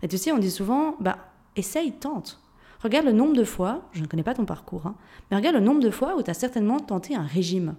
Et 0.00 0.08
tu 0.08 0.16
sais, 0.16 0.32
on 0.32 0.38
dit 0.38 0.50
souvent, 0.50 0.96
bah, 1.00 1.18
essaye, 1.54 1.92
tente. 1.92 2.41
Regarde 2.82 3.06
le 3.06 3.12
nombre 3.12 3.34
de 3.34 3.44
fois, 3.44 3.88
je 3.92 4.02
ne 4.02 4.06
connais 4.06 4.24
pas 4.24 4.34
ton 4.34 4.44
parcours, 4.44 4.86
hein, 4.86 4.96
mais 5.30 5.36
regarde 5.36 5.54
le 5.54 5.62
nombre 5.62 5.80
de 5.80 5.90
fois 5.90 6.16
où 6.16 6.22
tu 6.22 6.30
as 6.30 6.34
certainement 6.34 6.80
tenté 6.80 7.14
un 7.14 7.22
régime. 7.22 7.76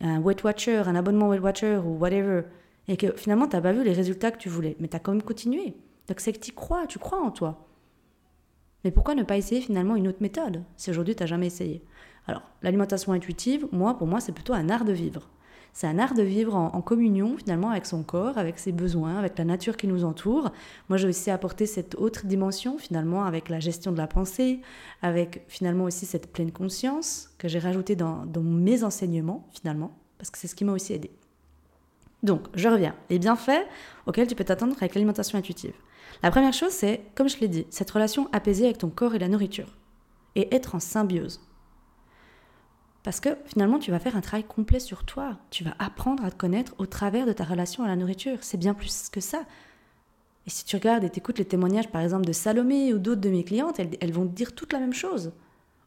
Un 0.00 0.20
Weight 0.20 0.42
Watcher, 0.44 0.82
un 0.86 0.94
abonnement 0.94 1.28
Weight 1.28 1.42
Watcher 1.42 1.80
ou 1.84 1.98
whatever. 1.98 2.42
Et 2.86 2.96
que 2.96 3.12
finalement, 3.16 3.46
tu 3.46 3.56
n'as 3.56 3.62
pas 3.62 3.72
vu 3.72 3.84
les 3.84 3.92
résultats 3.92 4.30
que 4.30 4.38
tu 4.38 4.48
voulais. 4.48 4.76
Mais 4.80 4.88
tu 4.88 4.96
as 4.96 5.00
quand 5.00 5.12
même 5.12 5.22
continué. 5.22 5.76
Donc 6.06 6.20
c'est 6.20 6.32
que 6.32 6.38
tu 6.38 6.52
crois, 6.52 6.86
tu 6.86 6.98
crois 6.98 7.20
en 7.20 7.30
toi. 7.30 7.68
Mais 8.84 8.90
pourquoi 8.90 9.14
ne 9.14 9.24
pas 9.24 9.36
essayer 9.36 9.60
finalement 9.60 9.96
une 9.96 10.08
autre 10.08 10.22
méthode 10.22 10.62
si 10.76 10.90
aujourd'hui 10.90 11.14
tu 11.14 11.22
n'as 11.22 11.26
jamais 11.26 11.48
essayé? 11.48 11.84
Alors, 12.26 12.42
l'alimentation 12.62 13.12
intuitive, 13.12 13.66
moi, 13.72 13.98
pour 13.98 14.06
moi, 14.06 14.20
c'est 14.20 14.32
plutôt 14.32 14.54
un 14.54 14.70
art 14.70 14.84
de 14.84 14.92
vivre. 14.92 15.28
C'est 15.72 15.86
un 15.86 15.98
art 15.98 16.14
de 16.14 16.22
vivre 16.22 16.54
en, 16.56 16.80
communion 16.80 17.36
finalement 17.36 17.70
avec 17.70 17.86
son 17.86 18.02
corps, 18.02 18.36
avec 18.36 18.58
ses 18.58 18.72
besoins, 18.72 19.16
avec 19.16 19.38
la 19.38 19.44
nature 19.44 19.76
qui 19.76 19.86
nous 19.86 20.04
entoure. 20.04 20.50
Moi, 20.88 20.96
j'ai 20.96 21.08
aussi 21.08 21.30
apporté 21.30 21.66
cette 21.66 21.94
autre 21.94 22.26
dimension 22.26 22.78
finalement 22.78 23.24
avec 23.24 23.48
la 23.48 23.60
gestion 23.60 23.92
de 23.92 23.98
la 23.98 24.06
pensée, 24.06 24.60
avec 25.02 25.44
finalement 25.46 25.84
aussi 25.84 26.04
cette 26.04 26.32
pleine 26.32 26.50
conscience 26.50 27.30
que 27.38 27.46
j'ai 27.46 27.58
rajoutée 27.58 27.94
dans, 27.96 28.24
mes 28.42 28.82
enseignements 28.82 29.46
finalement, 29.52 29.96
parce 30.18 30.30
que 30.30 30.38
c'est 30.38 30.48
ce 30.48 30.54
qui 30.54 30.64
m'a 30.64 30.72
aussi 30.72 30.94
aidé. 30.94 31.10
Donc, 32.24 32.48
je 32.54 32.68
reviens. 32.68 32.96
Les 33.10 33.20
bienfaits 33.20 33.66
auxquels 34.06 34.26
tu 34.26 34.34
peux 34.34 34.44
t'attendre 34.44 34.74
avec 34.78 34.94
l'alimentation 34.94 35.38
intuitive. 35.38 35.74
La 36.22 36.32
première 36.32 36.52
chose, 36.52 36.72
c'est, 36.72 37.02
comme 37.14 37.28
je 37.28 37.38
l'ai 37.38 37.46
dit, 37.46 37.66
cette 37.70 37.90
relation 37.90 38.28
apaisée 38.32 38.64
avec 38.64 38.78
ton 38.78 38.90
corps 38.90 39.14
et 39.14 39.20
la 39.20 39.28
nourriture. 39.28 39.76
Et 40.34 40.52
être 40.54 40.74
en 40.74 40.80
symbiose. 40.80 41.40
Parce 43.08 43.20
que 43.20 43.30
finalement, 43.46 43.78
tu 43.78 43.90
vas 43.90 43.98
faire 43.98 44.16
un 44.16 44.20
travail 44.20 44.44
complet 44.44 44.80
sur 44.80 45.02
toi. 45.04 45.38
Tu 45.48 45.64
vas 45.64 45.72
apprendre 45.78 46.22
à 46.26 46.30
te 46.30 46.36
connaître 46.36 46.74
au 46.76 46.84
travers 46.84 47.24
de 47.24 47.32
ta 47.32 47.42
relation 47.42 47.82
à 47.82 47.88
la 47.88 47.96
nourriture. 47.96 48.36
C'est 48.42 48.58
bien 48.58 48.74
plus 48.74 49.08
que 49.08 49.22
ça. 49.22 49.46
Et 50.46 50.50
si 50.50 50.66
tu 50.66 50.76
regardes 50.76 51.04
et 51.04 51.08
t'écoutes 51.08 51.38
les 51.38 51.46
témoignages, 51.46 51.88
par 51.88 52.02
exemple, 52.02 52.26
de 52.26 52.34
Salomé 52.34 52.92
ou 52.92 52.98
d'autres 52.98 53.22
de 53.22 53.30
mes 53.30 53.44
clientes, 53.44 53.80
elles, 53.80 54.12
vont 54.12 54.26
te 54.26 54.34
dire 54.34 54.54
toute 54.54 54.74
la 54.74 54.78
même 54.78 54.92
chose. 54.92 55.32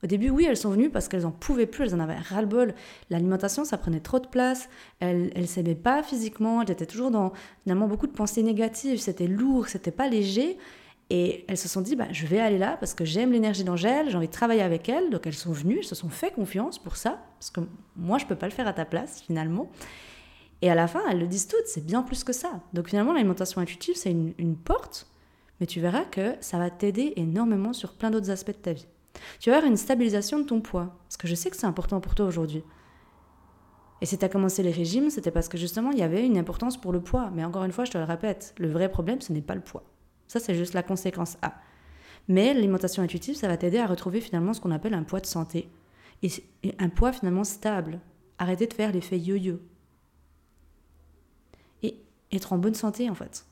Au 0.04 0.08
début, 0.08 0.32
oui, 0.32 0.48
elles 0.50 0.58
sont 0.58 0.72
venues 0.72 0.90
parce 0.90 1.08
qu'elles 1.08 1.22
n'en 1.22 1.32
pouvaient 1.32 1.68
plus, 1.68 1.84
elles 1.84 1.94
en 1.94 2.00
avaient 2.00 2.18
ras-le-bol. 2.18 2.74
L'alimentation, 3.12 3.66
ça 3.66 3.78
prenait 3.78 4.00
trop 4.00 4.18
de 4.18 4.26
place. 4.26 4.68
Elles 5.00 5.32
ne 5.36 5.46
s'aimaient 5.46 5.76
pas 5.76 6.02
physiquement. 6.02 6.64
Elles 6.64 6.72
étaient 6.72 6.88
toujours 6.88 7.12
dans 7.12 7.34
finalement 7.62 7.88
beaucoup 7.88 8.08
de 8.08 8.14
pensées 8.14 8.42
négatives. 8.42 9.00
C'était 9.00 9.28
lourd, 9.28 9.68
c'était 9.68 9.92
pas 9.92 10.10
léger. 10.10 10.58
Et 11.14 11.44
elles 11.50 11.58
se 11.58 11.68
sont 11.68 11.82
dit, 11.82 11.98
bah, 11.98 12.08
je 12.14 12.26
vais 12.26 12.40
aller 12.40 12.58
là 12.58 12.78
parce 12.80 12.94
que 12.94 13.04
j'aime 13.04 13.34
l'énergie 13.34 13.66
d'Angèle, 13.66 14.10
j'ai 14.10 14.16
envie 14.16 14.28
de 14.28 14.32
travailler 14.32 14.62
avec 14.62 14.88
elle. 14.88 15.10
Donc 15.10 15.28
elles 15.28 15.34
sont 15.34 15.52
venues, 15.52 15.80
elles 15.80 15.84
se 15.84 15.94
sont 15.94 16.08
fait 16.08 16.32
confiance 16.32 16.80
pour 16.80 16.96
ça, 16.96 17.20
parce 17.38 17.50
que 17.50 17.60
moi, 17.98 18.18
je 18.18 18.24
ne 18.24 18.30
peux 18.30 18.38
pas 18.38 18.46
le 18.46 18.54
faire 18.54 18.66
à 18.66 18.72
ta 18.72 18.86
place, 18.86 19.22
finalement. 19.22 19.70
Et 20.62 20.72
à 20.72 20.76
la 20.76 20.88
fin, 20.88 21.02
elles 21.10 21.20
le 21.20 21.28
disent 21.28 21.48
toutes, 21.48 21.66
c'est 21.66 21.86
bien 21.86 22.02
plus 22.02 22.24
que 22.24 22.32
ça. 22.32 22.62
Donc 22.72 22.88
finalement, 22.88 23.12
l'alimentation 23.12 23.60
intuitive, 23.60 23.96
c'est 23.98 24.12
une, 24.12 24.34
une 24.38 24.56
porte, 24.56 25.06
mais 25.60 25.66
tu 25.66 25.82
verras 25.82 26.06
que 26.06 26.36
ça 26.40 26.58
va 26.58 26.70
t'aider 26.70 27.12
énormément 27.18 27.74
sur 27.74 27.92
plein 27.92 28.10
d'autres 28.10 28.30
aspects 28.30 28.52
de 28.52 28.62
ta 28.62 28.72
vie. 28.72 28.88
Tu 29.42 29.50
vas 29.50 29.58
avoir 29.58 29.70
une 29.70 29.76
stabilisation 29.76 30.40
de 30.40 30.46
ton 30.46 30.62
poids, 30.62 30.96
parce 31.10 31.18
que 31.18 31.28
je 31.28 31.36
sais 31.36 31.50
que 31.50 31.58
c'est 31.58 31.68
important 31.68 32.00
pour 32.00 32.16
toi 32.16 32.26
aujourd'hui. 32.26 32.64
Et 34.00 34.06
si 34.06 34.18
tu 34.18 34.24
as 34.24 34.30
commencé 34.30 34.64
les 34.64 34.72
régimes, 34.72 35.10
c'était 35.10 35.30
parce 35.30 35.50
que 35.50 35.58
justement, 35.58 35.92
il 35.92 36.00
y 36.00 36.04
avait 36.04 36.26
une 36.26 36.38
importance 36.38 36.80
pour 36.80 36.94
le 36.94 37.02
poids. 37.02 37.32
Mais 37.36 37.44
encore 37.44 37.66
une 37.66 37.74
fois, 37.74 37.84
je 37.84 37.92
te 37.92 37.98
le 37.98 38.06
répète, 38.06 38.56
le 38.58 38.72
vrai 38.72 38.90
problème, 38.90 39.20
ce 39.20 39.34
n'est 39.34 39.42
pas 39.42 39.56
le 39.56 39.62
poids. 39.62 39.84
Ça, 40.32 40.40
c'est 40.40 40.56
juste 40.56 40.74
la 40.74 40.82
conséquence 40.82 41.38
A. 41.42 41.56
Mais 42.30 42.54
l'alimentation 42.54 43.04
intuitive, 43.04 43.36
ça 43.36 43.50
va 43.50 43.58
t'aider 43.58 43.80
à 43.80 43.86
retrouver 43.86 44.22
finalement 44.22 44.54
ce 44.54 44.62
qu'on 44.62 44.72
appelle 44.72 44.94
un 44.94 45.04
poids 45.04 45.20
de 45.20 45.26
santé. 45.26 45.70
Et, 46.24 46.32
un 46.80 46.88
poids 46.88 47.12
finalement 47.12 47.44
stable. 47.44 48.00
Arrêter 48.38 48.66
de 48.66 48.74
faire 48.74 48.94
l'effet 48.94 49.20
yo-yo. 49.20 49.60
Et 51.84 51.98
être 52.32 52.54
en 52.54 52.58
bonne 52.60 52.76
santé, 52.76 53.10
en 53.10 53.14
fait. 53.14 53.46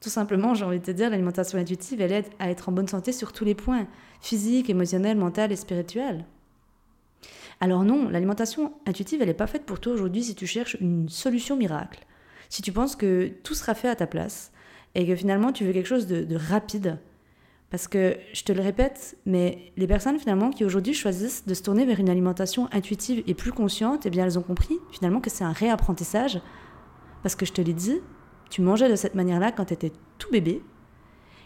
Tout 0.00 0.08
simplement, 0.08 0.54
j'ai 0.54 0.64
envie 0.64 0.80
de 0.80 0.84
te 0.84 0.90
dire, 0.90 1.08
l'alimentation 1.08 1.56
intuitive, 1.56 2.00
elle 2.00 2.10
aide 2.10 2.26
à 2.40 2.50
être 2.50 2.68
en 2.68 2.72
bonne 2.72 2.88
santé 2.88 3.12
sur 3.12 3.32
tous 3.32 3.44
les 3.44 3.54
points, 3.54 3.86
physique, 4.20 4.70
émotionnel, 4.70 5.16
mental 5.16 5.52
et 5.52 5.56
spirituel. 5.56 6.24
Alors 7.60 7.84
non, 7.84 8.08
l'alimentation 8.08 8.72
intuitive, 8.86 9.22
elle 9.22 9.28
n'est 9.28 9.34
pas 9.34 9.46
faite 9.46 9.66
pour 9.66 9.78
toi 9.78 9.92
aujourd'hui 9.92 10.24
si 10.24 10.34
tu 10.34 10.48
cherches 10.48 10.76
une 10.80 11.08
solution 11.08 11.56
miracle. 11.56 12.04
Si 12.48 12.60
tu 12.60 12.72
penses 12.72 12.96
que 12.96 13.32
tout 13.44 13.54
sera 13.54 13.76
fait 13.76 13.88
à 13.88 13.94
ta 13.94 14.08
place 14.08 14.50
et 14.94 15.06
que 15.06 15.14
finalement 15.16 15.52
tu 15.52 15.64
veux 15.64 15.72
quelque 15.72 15.86
chose 15.86 16.06
de, 16.06 16.36
rapide. 16.36 16.98
Parce 17.70 17.88
que, 17.88 18.16
je 18.34 18.42
te 18.42 18.52
le 18.52 18.60
répète, 18.60 19.16
mais 19.24 19.72
les 19.78 19.86
personnes 19.86 20.18
finalement 20.18 20.50
qui 20.50 20.64
aujourd'hui 20.64 20.92
choisissent 20.92 21.46
de 21.46 21.54
se 21.54 21.62
tourner 21.62 21.86
vers 21.86 22.00
une 22.00 22.10
alimentation 22.10 22.68
intuitive 22.70 23.22
et 23.26 23.32
plus 23.32 23.52
consciente, 23.52 24.04
eh 24.04 24.10
bien 24.10 24.26
elles 24.26 24.38
ont 24.38 24.42
compris 24.42 24.78
finalement 24.90 25.20
que 25.20 25.30
c'est 25.30 25.44
un 25.44 25.52
réapprentissage. 25.52 26.40
Parce 27.22 27.34
que 27.34 27.46
je 27.46 27.52
te 27.52 27.62
l'ai 27.62 27.72
dit, 27.72 28.00
tu 28.50 28.60
mangeais 28.60 28.90
de 28.90 28.96
cette 28.96 29.14
manière-là 29.14 29.52
quand 29.52 29.66
tu 29.66 29.74
étais 29.74 29.92
tout 30.18 30.30
bébé. 30.30 30.62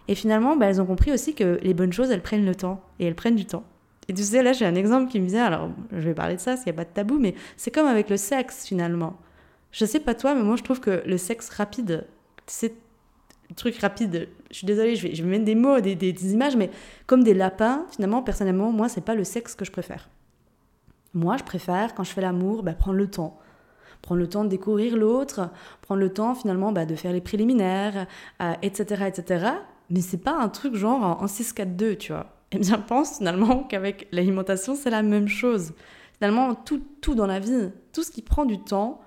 Et 0.08 0.14
finalement, 0.14 0.56
bah, 0.56 0.66
elles 0.66 0.80
ont 0.80 0.86
compris 0.86 1.12
aussi 1.12 1.34
que 1.34 1.58
les 1.62 1.74
bonnes 1.74 1.92
choses, 1.92 2.10
elles 2.10 2.22
prennent 2.22 2.46
le 2.46 2.54
temps. 2.54 2.82
Et 2.98 3.06
elles 3.06 3.14
prennent 3.14 3.36
du 3.36 3.46
temps. 3.46 3.64
Et 4.08 4.14
tu 4.14 4.22
sais, 4.22 4.42
là, 4.42 4.52
j'ai 4.52 4.66
un 4.66 4.74
exemple 4.74 5.10
qui 5.10 5.20
me 5.20 5.26
vient. 5.26 5.44
Alors, 5.44 5.70
je 5.92 5.98
vais 5.98 6.14
parler 6.14 6.36
de 6.36 6.40
ça, 6.40 6.56
s'il 6.56 6.66
n'y 6.66 6.70
a 6.70 6.74
pas 6.74 6.84
de 6.84 6.94
tabou, 6.94 7.18
mais 7.18 7.34
c'est 7.56 7.70
comme 7.70 7.86
avec 7.86 8.08
le 8.08 8.16
sexe, 8.16 8.66
finalement. 8.66 9.16
Je 9.72 9.84
sais 9.84 10.00
pas 10.00 10.14
toi, 10.14 10.34
mais 10.34 10.42
moi, 10.42 10.56
je 10.56 10.62
trouve 10.62 10.80
que 10.80 11.02
le 11.04 11.18
sexe 11.18 11.48
rapide, 11.50 12.06
c'est 12.46 12.74
truc 13.54 13.78
rapide. 13.78 14.28
Je 14.50 14.56
suis 14.56 14.66
désolée, 14.66 14.96
je 14.96 15.06
vais, 15.06 15.14
je 15.14 15.24
mettre 15.24 15.44
des 15.44 15.54
mots, 15.54 15.80
des, 15.80 15.94
des, 15.94 16.32
images, 16.32 16.56
mais 16.56 16.70
comme 17.06 17.22
des 17.22 17.34
lapins, 17.34 17.86
finalement, 17.90 18.22
personnellement, 18.22 18.72
moi, 18.72 18.88
c'est 18.88 19.04
pas 19.04 19.14
le 19.14 19.24
sexe 19.24 19.54
que 19.54 19.64
je 19.64 19.70
préfère. 19.70 20.08
Moi, 21.14 21.36
je 21.36 21.44
préfère, 21.44 21.94
quand 21.94 22.04
je 22.04 22.10
fais 22.10 22.20
l'amour, 22.20 22.62
bah, 22.62 22.74
prendre 22.74 22.98
le 22.98 23.08
temps 23.08 23.38
prendre 24.06 24.20
le 24.20 24.28
temps 24.28 24.44
de 24.44 24.48
découvrir 24.48 24.96
l'autre, 24.96 25.50
prendre 25.82 26.00
le 26.00 26.12
temps 26.12 26.34
finalement 26.34 26.70
bah, 26.70 26.86
de 26.86 26.94
faire 26.94 27.12
les 27.12 27.20
préliminaires, 27.20 28.06
etc., 28.62 29.02
euh, 29.02 29.06
etc. 29.06 29.46
Mais 29.90 30.00
c'est 30.00 30.22
pas 30.22 30.36
un 30.38 30.48
truc 30.48 30.74
genre 30.74 31.02
en 31.02 31.26
6-4-2, 31.26 31.96
tu 31.96 32.12
vois. 32.12 32.26
Et 32.52 32.58
bien, 32.58 32.78
pense 32.78 33.18
finalement 33.18 33.64
qu'avec 33.68 34.08
l'alimentation, 34.12 34.74
c'est 34.74 34.90
la 34.90 35.02
même 35.02 35.28
chose. 35.28 35.72
Finalement, 36.18 36.54
tout, 36.54 36.82
tout 37.00 37.14
dans 37.14 37.26
la 37.26 37.40
vie, 37.40 37.70
tout 37.92 38.02
ce 38.02 38.10
qui 38.10 38.22
prend 38.22 38.44
du 38.44 38.58
temps, 38.58 39.00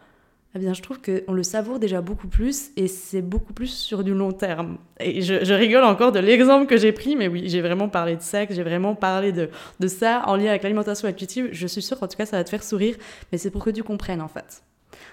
eh 0.55 0.59
bien, 0.59 0.73
je 0.73 0.81
trouve 0.81 0.99
qu'on 0.99 1.31
le 1.31 1.43
savoure 1.43 1.77
déjà 1.77 2.01
beaucoup 2.01 2.27
plus 2.27 2.71
et 2.75 2.87
c'est 2.87 3.21
beaucoup 3.21 3.53
plus 3.53 3.67
sur 3.67 4.03
du 4.03 4.13
long 4.15 4.31
terme. 4.31 4.79
Et 4.99 5.21
je, 5.21 5.53
rigole 5.53 5.83
encore 5.83 6.11
de 6.11 6.19
l'exemple 6.19 6.65
que 6.65 6.75
j'ai 6.75 6.91
pris, 6.91 7.15
mais 7.15 7.27
oui, 7.27 7.43
j'ai 7.45 7.61
vraiment 7.61 7.87
parlé 7.87 8.15
de 8.15 8.21
sexe, 8.21 8.55
j'ai 8.55 8.63
vraiment 8.63 8.95
parlé 8.95 9.31
de, 9.31 9.49
de 9.79 9.87
ça 9.87 10.23
en 10.25 10.35
lien 10.35 10.49
avec 10.49 10.63
l'alimentation 10.63 11.07
intuitive. 11.07 11.49
Je 11.51 11.67
suis 11.67 11.83
sûre 11.83 11.99
qu'en 11.99 12.07
tout 12.07 12.17
cas, 12.17 12.25
ça 12.25 12.37
va 12.37 12.43
te 12.43 12.49
faire 12.49 12.63
sourire, 12.63 12.95
mais 13.31 13.37
c'est 13.37 13.51
pour 13.51 13.63
que 13.63 13.69
tu 13.69 13.83
comprennes 13.83 14.21
en 14.21 14.27
fait. 14.27 14.63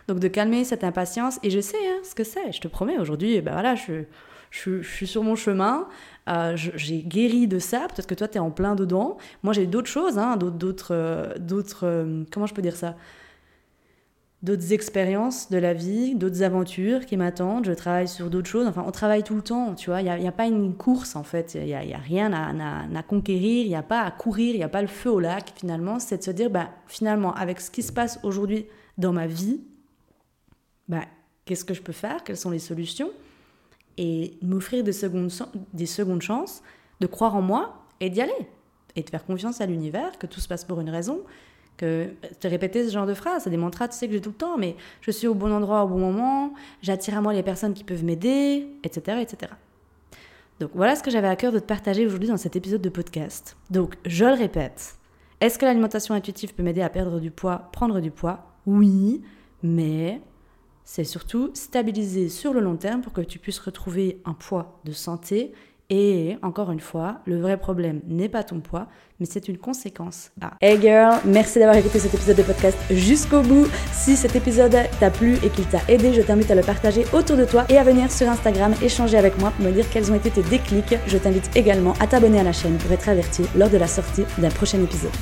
Donc 0.08 0.20
de 0.20 0.28
calmer 0.28 0.64
cette 0.64 0.84
impatience, 0.84 1.38
et 1.42 1.50
je 1.50 1.60
sais 1.60 1.76
hein, 1.76 2.00
ce 2.02 2.14
que 2.14 2.24
c'est, 2.24 2.52
je 2.52 2.60
te 2.60 2.68
promets, 2.68 2.98
aujourd'hui, 2.98 3.40
ben 3.42 3.52
voilà, 3.52 3.74
je, 3.74 4.04
je, 4.50 4.82
suis 4.82 5.06
sur 5.06 5.22
mon 5.22 5.36
chemin, 5.36 5.86
euh, 6.28 6.56
j'ai 6.56 7.02
guéri 7.02 7.46
de 7.46 7.58
ça, 7.58 7.86
peut-être 7.88 8.06
que 8.06 8.14
toi 8.14 8.28
tu 8.28 8.36
es 8.36 8.40
en 8.40 8.50
plein 8.50 8.74
dedans, 8.74 9.18
moi 9.42 9.52
j'ai 9.52 9.66
d'autres 9.66 9.88
choses, 9.88 10.18
hein, 10.18 10.36
d'autres, 10.36 10.94
euh, 10.94 11.34
euh, 11.82 12.24
comment 12.30 12.46
je 12.46 12.54
peux 12.54 12.62
dire 12.62 12.76
ça? 12.76 12.96
D'autres 14.46 14.72
expériences 14.72 15.50
de 15.50 15.58
la 15.58 15.74
vie, 15.74 16.14
d'autres 16.14 16.44
aventures 16.44 17.04
qui 17.04 17.16
m'attendent, 17.16 17.66
je 17.66 17.72
travaille 17.72 18.06
sur 18.06 18.30
d'autres 18.30 18.48
choses, 18.48 18.68
enfin 18.68 18.84
on 18.86 18.92
travaille 18.92 19.24
tout 19.24 19.34
le 19.34 19.42
temps, 19.42 19.74
tu 19.74 19.90
vois, 19.90 20.02
il 20.02 20.20
n'y 20.20 20.28
a, 20.28 20.32
pas 20.32 20.46
une 20.46 20.72
course 20.76 21.16
en 21.16 21.24
fait, 21.24 21.54
il 21.56 21.64
n'y 21.64 21.74
a, 21.74 21.98
rien 21.98 22.32
à, 22.32 22.52
à, 22.96 23.02
conquérir, 23.02 23.64
il 23.64 23.68
n'y 23.68 23.74
a 23.74 23.82
pas 23.82 24.02
à 24.02 24.10
courir, 24.12 24.54
il 24.54 24.58
n'y 24.58 24.62
a 24.62 24.68
pas 24.68 24.82
le 24.82 24.86
feu 24.86 25.10
au 25.10 25.18
lac 25.18 25.52
finalement, 25.56 25.98
c'est 25.98 26.18
de 26.18 26.22
se 26.22 26.30
dire, 26.30 26.48
ben, 26.48 26.68
finalement 26.86 27.34
avec 27.34 27.60
ce 27.60 27.72
qui 27.72 27.82
se 27.82 27.90
passe 27.90 28.20
aujourd'hui 28.22 28.66
dans 28.98 29.12
ma 29.12 29.26
vie, 29.26 29.62
bah, 30.88 31.02
qu'est-ce 31.44 31.64
que 31.64 31.74
je 31.74 31.82
peux 31.82 31.92
faire? 31.92 32.22
Quelles 32.22 32.36
sont 32.36 32.50
les 32.50 32.60
solutions? 32.60 33.10
Et 33.98 34.38
m'offrir 34.42 34.84
des 34.84 34.92
secondes 34.92 36.22
chances 36.22 36.62
de 37.00 37.06
croire 37.08 37.34
en 37.34 37.42
moi 37.42 37.82
et 37.98 38.10
d'y 38.10 38.20
aller. 38.20 38.48
Et 38.94 39.02
de 39.02 39.10
faire 39.10 39.24
confiance 39.24 39.60
à 39.60 39.66
l'univers, 39.66 40.18
que 40.18 40.26
tout 40.28 40.40
se 40.40 40.46
passe 40.46 40.64
pour 40.64 40.80
une 40.80 40.90
raison, 40.90 41.22
que 41.76 42.09
te 42.40 42.49
répéter 42.49 42.87
ce 42.87 42.92
genre 42.92 43.06
de 43.06 43.14
phrase, 43.14 43.45
c'est 43.45 43.50
des 43.50 43.56
tu 43.56 43.78
sais 43.90 44.06
que 44.06 44.12
j'ai 44.12 44.21
tout 44.21 44.30
le 44.30 44.37
temps, 44.37 44.56
mais 44.56 44.76
je 45.00 45.11
suis 45.11 45.26
au 45.26 45.35
bon 45.35 45.52
endroit 45.52 45.85
au 45.85 45.88
bon 45.88 45.99
moment, 45.99 46.54
j'attire 46.83 47.18
à 47.18 47.21
moi 47.21 47.33
les 47.33 47.42
personnes 47.42 47.75
qui 47.75 47.85
peuvent 47.85 48.04
m'aider, 48.04 48.66
etc., 48.83 49.18
etc. 49.21 49.52
Donc 50.59 50.71
voilà 50.75 50.97
ce 50.97 51.02
que 51.02 51.11
j'avais 51.11 51.28
à 51.28 51.37
cœur 51.37 51.52
de 51.52 51.59
te 51.59 51.66
partager 51.66 52.06
aujourd'hui 52.06 52.28
dans 52.28 52.38
cet 52.38 52.56
épisode 52.56 52.80
de 52.80 52.88
podcast. 52.88 53.56
Donc 53.71 53.97
je 54.06 54.25
le 54.25 54.33
répète, 54.33 54.97
est-ce 55.40 55.59
que 55.59 55.66
l'alimentation 55.66 56.14
intuitive 56.14 56.54
peut 56.54 56.62
m'aider 56.62 56.80
à 56.80 56.88
perdre 56.88 57.21
du 57.21 57.30
poids, 57.30 57.68
prendre 57.73 58.00
du 58.00 58.11
poids? 58.11 58.47
Oui, 58.64 59.23
mais 59.62 60.21
c'est 60.85 61.04
surtout 61.04 61.50
stabiliser 61.52 62.30
sur 62.30 62.54
le 62.54 62.61
long 62.61 62.76
terme 62.76 63.02
pour 63.02 63.12
que 63.12 63.21
tu 63.21 63.38
puisses 63.38 63.59
retrouver 63.59 64.23
un 64.25 64.33
poids 64.33 64.80
de 64.85 64.92
santé. 64.92 65.52
Et 65.88 66.36
encore 66.42 66.72
une 66.72 66.80
fois, 66.80 67.18
le 67.26 67.40
vrai 67.40 67.56
problème 67.56 68.00
n'est 68.08 68.28
pas 68.28 68.42
ton 68.42 68.58
poids, 68.58 68.88
mais 69.20 69.26
c'est 69.26 69.46
une 69.48 69.56
conséquence. 69.56 70.32
Hey 70.60 70.80
girl, 70.80 71.20
merci 71.24 71.60
d'avoir 71.60 71.76
écouté 71.76 72.00
cet 72.00 72.12
épisode 72.12 72.36
de 72.36 72.42
podcast 72.42 72.76
jusqu'au 72.90 73.40
bout. 73.40 73.66
Si 73.92 74.16
cet 74.16 74.34
épisode 74.34 74.76
t'a 74.98 75.10
plu 75.10 75.36
et 75.44 75.50
qu'il 75.50 75.66
t'a 75.66 75.80
aidé, 75.88 76.12
je 76.12 76.22
t'invite 76.22 76.50
à 76.50 76.56
le 76.56 76.62
partager 76.62 77.04
autour 77.12 77.36
de 77.36 77.44
toi 77.44 77.64
et 77.68 77.78
à 77.78 77.84
venir 77.84 78.10
sur 78.10 78.28
Instagram 78.28 78.74
échanger 78.82 79.16
avec 79.16 79.38
moi 79.38 79.52
pour 79.52 79.64
me 79.64 79.70
dire 79.70 79.88
quels 79.88 80.10
ont 80.10 80.16
été 80.16 80.30
tes 80.30 80.42
déclics. 80.42 80.96
Je 81.06 81.18
t'invite 81.18 81.56
également 81.56 81.92
à 82.00 82.08
t'abonner 82.08 82.40
à 82.40 82.44
la 82.44 82.52
chaîne 82.52 82.78
pour 82.78 82.90
être 82.90 83.08
averti 83.08 83.42
lors 83.56 83.70
de 83.70 83.76
la 83.76 83.86
sortie 83.86 84.24
d'un 84.38 84.50
prochain 84.50 84.82
épisode. 84.82 85.12